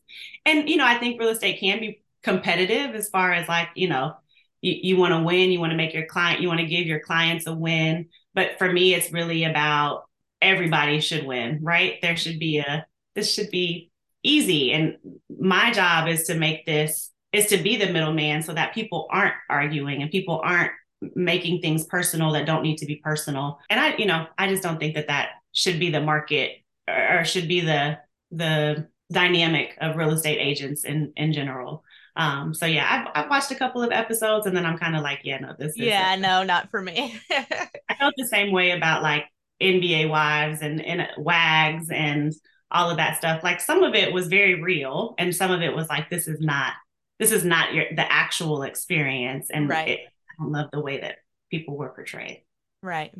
[0.45, 3.89] And you know, I think real estate can be competitive as far as like, you
[3.89, 4.13] know,
[4.61, 6.85] you, you want to win, you want to make your client, you want to give
[6.85, 8.07] your clients a win.
[8.33, 10.03] But for me, it's really about
[10.41, 11.99] everybody should win, right?
[12.01, 13.91] There should be a, this should be
[14.23, 14.71] easy.
[14.71, 14.97] And
[15.29, 19.35] my job is to make this, is to be the middleman so that people aren't
[19.49, 20.71] arguing and people aren't
[21.15, 23.59] making things personal that don't need to be personal.
[23.69, 26.57] And I, you know, I just don't think that that should be the market
[26.87, 27.97] or, should be the,
[28.31, 31.83] the dynamic of real estate agents in, in general.
[32.15, 35.01] Um, so yeah, I've, I've watched a couple of episodes and then I'm kind of
[35.01, 37.19] like, yeah, no, this Yeah, no, not for me.
[37.31, 39.25] I felt the same way about like
[39.61, 42.33] NBA wives and, and WAGs and
[42.69, 43.43] all of that stuff.
[43.43, 46.41] Like some of it was very real and some of it was like, this is
[46.41, 46.73] not,
[47.19, 49.49] this is not your, the actual experience.
[49.49, 49.87] And right.
[49.87, 51.17] It, I don't love the way that
[51.49, 52.43] people were portrayed.
[52.83, 53.13] Right.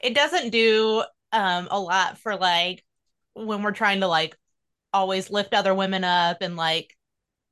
[0.00, 2.84] It doesn't do um, a lot for like
[3.34, 4.36] when we're trying to like
[4.92, 6.96] always lift other women up and like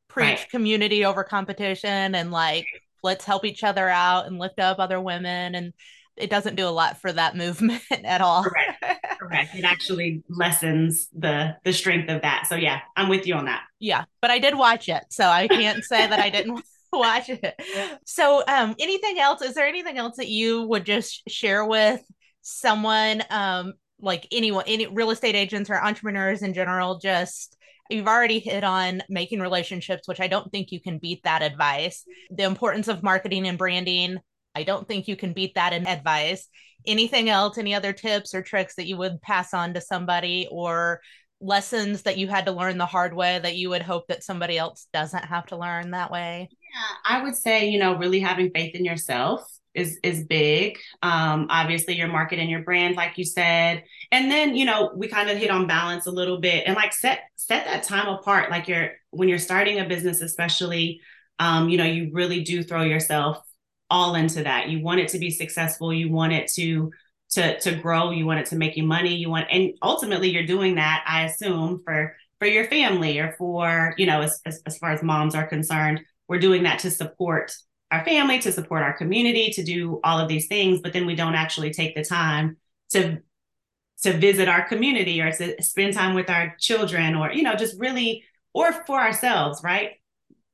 [0.09, 0.51] preach right.
[0.51, 2.67] community over competition and like
[3.03, 5.73] let's help each other out and lift up other women and
[6.17, 8.43] it doesn't do a lot for that movement at all.
[8.43, 8.85] Correct.
[9.21, 9.55] Correct.
[9.55, 12.47] It actually lessens the the strength of that.
[12.49, 13.63] So yeah, I'm with you on that.
[13.79, 17.55] Yeah, but I did watch it, so I can't say that I didn't watch it.
[18.05, 19.43] So, um, anything else?
[19.43, 22.01] Is there anything else that you would just share with
[22.43, 27.57] someone, um, like anyone, any real estate agents or entrepreneurs in general, just
[27.89, 32.05] You've already hit on making relationships, which I don't think you can beat that advice.
[32.31, 34.19] The importance of marketing and branding,
[34.55, 36.49] I don't think you can beat that in advice.
[36.87, 41.01] Anything else, any other tips or tricks that you would pass on to somebody or
[41.41, 44.59] lessons that you had to learn the hard way that you would hope that somebody
[44.59, 46.49] else doesn't have to learn that way?
[46.51, 50.79] Yeah, I would say, you know, really having faith in yourself is is big.
[51.03, 55.09] Um, obviously, your market and your brand, like you said, and then you know we
[55.09, 58.51] kind of hit on balance a little bit, and like set set that time apart.
[58.51, 61.01] Like you're when you're starting a business, especially,
[61.39, 63.39] um, you know, you really do throw yourself
[63.91, 64.69] all into that.
[64.69, 65.93] You want it to be successful.
[65.93, 66.93] You want it to
[67.31, 68.11] to to grow.
[68.11, 69.15] You want it to make you money.
[69.15, 71.05] You want, and ultimately, you're doing that.
[71.07, 75.03] I assume for for your family or for you know, as, as, as far as
[75.03, 77.53] moms are concerned, we're doing that to support
[77.91, 81.15] our family, to support our community, to do all of these things, but then we
[81.15, 82.57] don't actually take the time
[82.91, 83.19] to
[84.03, 87.79] to visit our community or to spend time with our children or you know just
[87.81, 89.93] really or for ourselves, right?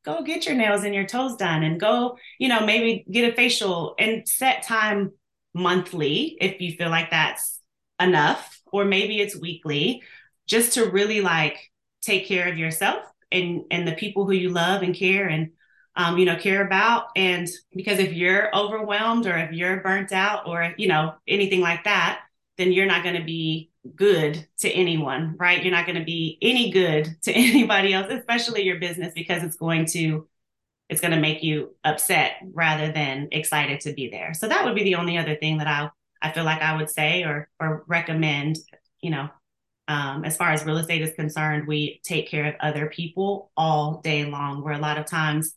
[0.05, 3.35] Go get your nails and your toes done and go, you know, maybe get a
[3.35, 5.13] facial and set time
[5.55, 7.61] monthly if you feel like that's
[8.01, 10.03] enough or maybe it's weekly
[10.47, 11.71] just to really like
[12.03, 15.51] take care of yourself and and the people who you love and care and
[15.97, 17.07] um, you know, care about.
[17.17, 21.85] And because if you're overwhelmed or if you're burnt out or, you know, anything like
[21.85, 22.21] that,
[22.59, 25.63] then you're not going to be good to anyone, right?
[25.63, 29.57] You're not going to be any good to anybody else, especially your business, because it's
[29.57, 30.29] going to
[30.91, 34.35] it's going to make you upset rather than excited to be there.
[34.35, 36.91] So that would be the only other thing that I I feel like I would
[36.91, 38.59] say or or recommend,
[39.01, 39.29] you know,
[39.89, 44.01] um, as far as real estate is concerned, we take care of other people all
[44.03, 44.63] day long.
[44.63, 45.55] Where a lot of times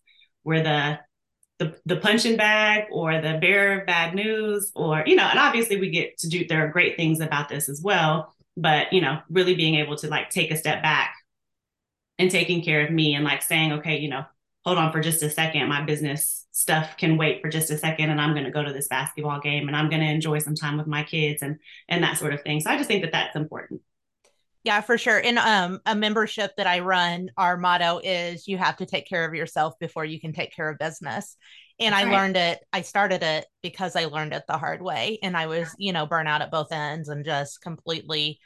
[0.48, 1.00] we're the
[1.60, 5.80] the, the punching bag or the bearer of bad news or you know and obviously
[5.80, 9.20] we get to do there are great things about this as well but you know
[9.30, 11.16] really being able to like take a step back
[12.20, 14.24] and taking care of me and like saying okay you know
[14.68, 15.70] hold on for just a second.
[15.70, 18.74] My business stuff can wait for just a second and i'm going to go to
[18.74, 21.58] this basketball game and i'm going to enjoy some time with my kids and
[21.88, 22.60] and that sort of thing.
[22.60, 23.82] So i just think that that's important
[24.68, 25.18] yeah, for sure.
[25.18, 29.24] In um, a membership that I run, our motto is you have to take care
[29.24, 31.38] of yourself before you can take care of business.
[31.80, 32.14] And That's I right.
[32.14, 35.20] learned it, I started it because I learned it the hard way.
[35.24, 38.42] And I was, you know, burnout at both ends and just completely,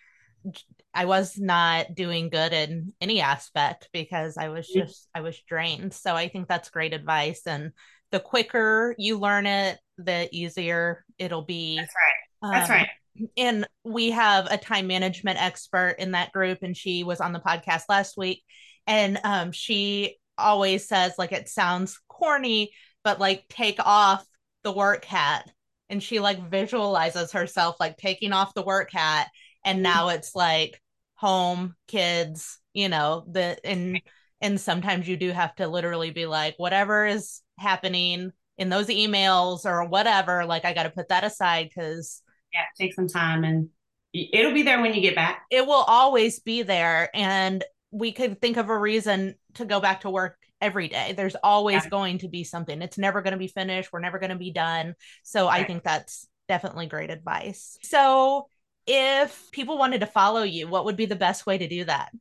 [0.93, 5.91] I was not doing good in any aspect because I was just, I was drained.
[5.91, 7.47] So I think that's great advice.
[7.47, 7.71] And
[8.11, 11.77] the quicker you learn it, the easier it'll be.
[11.77, 12.53] That's right.
[12.53, 12.89] That's um, right
[13.37, 17.39] and we have a time management expert in that group and she was on the
[17.39, 18.43] podcast last week
[18.87, 22.71] and um, she always says like it sounds corny
[23.03, 24.25] but like take off
[24.63, 25.49] the work hat
[25.89, 29.27] and she like visualizes herself like taking off the work hat
[29.63, 29.83] and mm-hmm.
[29.83, 30.81] now it's like
[31.15, 34.01] home kids you know the and
[34.39, 39.65] and sometimes you do have to literally be like whatever is happening in those emails
[39.65, 42.23] or whatever like i got to put that aside because
[42.53, 43.69] yeah take some time and
[44.13, 48.41] it'll be there when you get back it will always be there and we could
[48.41, 51.13] think of a reason to go back to work every day.
[51.15, 51.89] There's always yeah.
[51.89, 52.81] going to be something.
[52.81, 53.91] It's never going to be finished.
[53.91, 54.95] We're never going to be done.
[55.23, 55.61] So right.
[55.61, 57.77] I think that's definitely great advice.
[57.81, 58.47] So
[58.87, 62.11] if people wanted to follow you, what would be the best way to do that?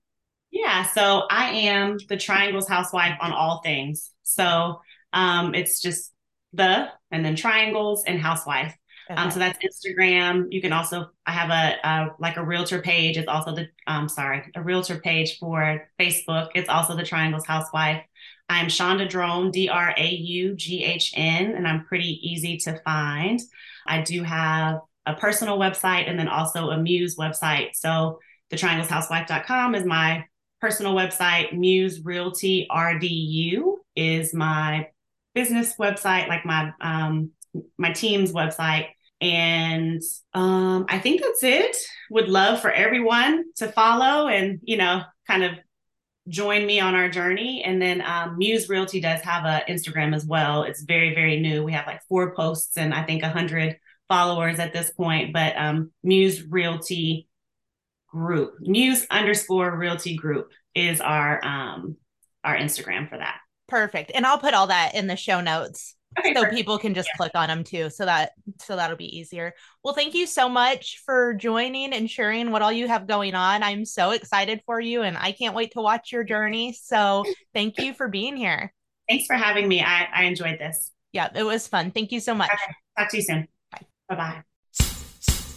[0.50, 4.10] Yeah, so I am the Triangles housewife on all things.
[4.24, 4.80] So
[5.12, 6.12] um, it's just
[6.52, 8.74] the and then triangles and housewife.
[9.10, 9.20] Okay.
[9.20, 10.52] Um, so that's Instagram.
[10.52, 13.16] You can also I have a, a like a realtor page.
[13.16, 16.50] It's also the um sorry a realtor page for Facebook.
[16.54, 18.04] It's also the Triangles Housewife.
[18.48, 22.80] I'm Shonda Draughn, D R A U G H N, and I'm pretty easy to
[22.84, 23.40] find.
[23.86, 27.70] I do have a personal website and then also a Muse website.
[27.74, 30.24] So the triangleshousewife.com is my
[30.60, 31.52] personal website.
[31.52, 34.88] Muse Realty RDU is my
[35.34, 37.30] business website, like my um,
[37.76, 38.90] my team's website.
[39.20, 40.02] And
[40.32, 41.76] um, I think that's it.
[42.10, 45.52] Would love for everyone to follow and, you know, kind of
[46.28, 47.62] join me on our journey.
[47.64, 50.62] And then um, Muse Realty does have an Instagram as well.
[50.62, 51.64] It's very, very new.
[51.64, 53.76] We have like four posts and I think a hundred
[54.08, 57.28] followers at this point, but um, Muse Realty
[58.08, 61.96] Group, Muse underscore Realty Group is our um,
[62.42, 63.38] our Instagram for that.
[63.68, 64.10] Perfect.
[64.14, 66.56] And I'll put all that in the show notes Okay, so perfect.
[66.56, 67.16] people can just yeah.
[67.16, 69.54] click on them too so that so that'll be easier.
[69.84, 73.62] Well thank you so much for joining and sharing what all you have going on.
[73.62, 76.72] I'm so excited for you and i can't wait to watch your journey.
[76.72, 78.72] So thank you for being here.
[79.08, 79.82] Thanks for having me.
[79.82, 80.90] I, I enjoyed this.
[81.12, 81.92] Yeah it was fun.
[81.92, 82.50] Thank you so much.
[82.50, 82.74] Okay.
[82.98, 83.48] talk to you soon.
[84.08, 84.16] Bye.
[84.16, 84.42] Bye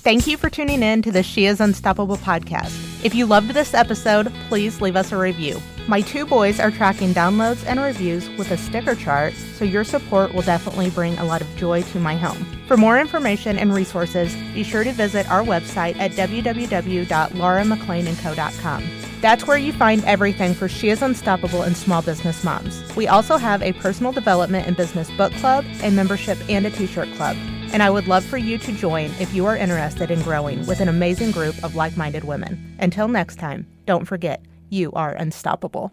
[0.03, 2.92] Thank you for tuning in to the She is Unstoppable podcast.
[3.03, 5.61] If you loved this episode, please leave us a review.
[5.89, 10.33] My two boys are tracking downloads and reviews with a sticker chart, so your support
[10.33, 12.45] will definitely bring a lot of joy to my home.
[12.65, 18.83] For more information and resources, be sure to visit our website at www.lauramcleanandco.com.
[19.19, 22.95] That's where you find everything for She is Unstoppable and Small Business Moms.
[22.95, 26.87] We also have a personal development and business book club, a membership, and a t
[26.87, 27.35] shirt club
[27.73, 30.79] and I would love for you to join if you are interested in growing with
[30.79, 32.77] an amazing group of like minded women.
[32.79, 35.91] Until next time, don't forget, you are unstoppable.